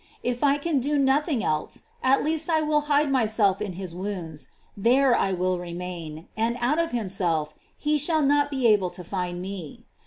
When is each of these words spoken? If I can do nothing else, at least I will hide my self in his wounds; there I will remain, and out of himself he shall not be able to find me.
If 0.23 0.43
I 0.43 0.57
can 0.57 0.79
do 0.79 0.97
nothing 0.97 1.43
else, 1.43 1.83
at 2.01 2.23
least 2.23 2.49
I 2.49 2.59
will 2.61 2.81
hide 2.89 3.11
my 3.11 3.27
self 3.27 3.61
in 3.61 3.73
his 3.73 3.93
wounds; 3.93 4.47
there 4.75 5.15
I 5.15 5.31
will 5.31 5.59
remain, 5.59 6.27
and 6.35 6.57
out 6.59 6.79
of 6.79 6.89
himself 6.91 7.53
he 7.77 7.99
shall 7.99 8.23
not 8.23 8.49
be 8.49 8.65
able 8.65 8.89
to 8.89 9.03
find 9.03 9.39
me. 9.39 9.85